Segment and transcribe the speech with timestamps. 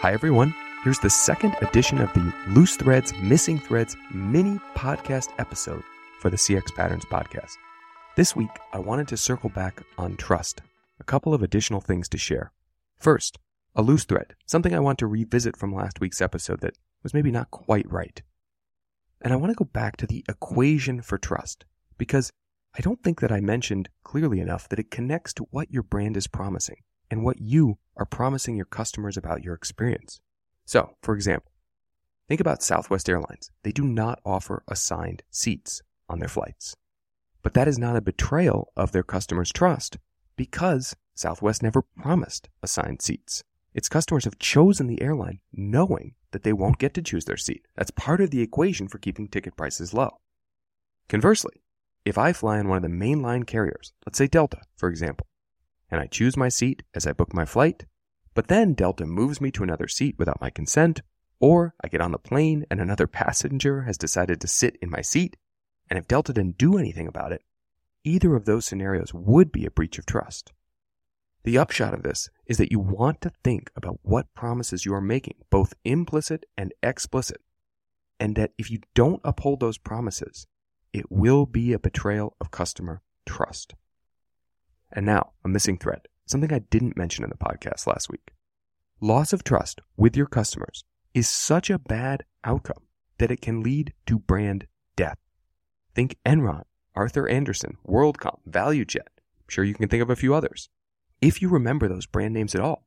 [0.00, 0.54] Hi, everyone.
[0.82, 5.82] Here's the second edition of the Loose Threads, Missing Threads mini podcast episode
[6.20, 7.54] for the CX Patterns podcast.
[8.14, 10.60] This week, I wanted to circle back on trust.
[11.00, 12.52] A couple of additional things to share.
[12.98, 13.38] First,
[13.74, 17.30] a loose thread, something I want to revisit from last week's episode that was maybe
[17.30, 18.20] not quite right.
[19.22, 21.64] And I want to go back to the equation for trust
[21.96, 22.30] because
[22.76, 26.16] I don't think that I mentioned clearly enough that it connects to what your brand
[26.16, 30.20] is promising and what you are promising your customers about your experience.
[30.64, 31.52] So, for example,
[32.28, 33.50] think about Southwest Airlines.
[33.62, 36.76] They do not offer assigned seats on their flights.
[37.42, 39.98] But that is not a betrayal of their customers' trust
[40.36, 43.44] because Southwest never promised assigned seats.
[43.74, 47.66] Its customers have chosen the airline knowing that they won't get to choose their seat.
[47.76, 50.20] That's part of the equation for keeping ticket prices low.
[51.08, 51.62] Conversely,
[52.04, 55.26] if I fly on one of the mainline carriers, let's say Delta, for example,
[55.94, 57.86] and I choose my seat as I book my flight,
[58.34, 61.02] but then Delta moves me to another seat without my consent,
[61.38, 65.02] or I get on the plane and another passenger has decided to sit in my
[65.02, 65.36] seat,
[65.88, 67.42] and if Delta didn't do anything about it,
[68.02, 70.52] either of those scenarios would be a breach of trust.
[71.44, 75.00] The upshot of this is that you want to think about what promises you are
[75.00, 77.40] making, both implicit and explicit,
[78.18, 80.48] and that if you don't uphold those promises,
[80.92, 83.76] it will be a betrayal of customer trust.
[84.94, 88.32] And now, a missing thread, something I didn't mention in the podcast last week.
[89.00, 92.84] Loss of trust with your customers is such a bad outcome
[93.18, 95.18] that it can lead to brand death.
[95.94, 96.62] Think Enron,
[96.94, 98.98] Arthur Andersen, WorldCom, ValuJet.
[98.98, 100.68] I'm sure you can think of a few others.
[101.20, 102.86] If you remember those brand names at all,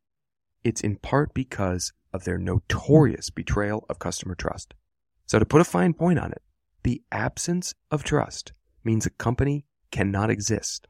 [0.64, 4.73] it's in part because of their notorious betrayal of customer trust.
[5.25, 6.42] So to put a fine point on it,
[6.83, 10.88] the absence of trust means a company cannot exist.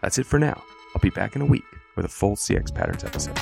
[0.00, 0.62] That's it for now.
[0.94, 3.38] I'll be back in a week with a full CX Patterns episode.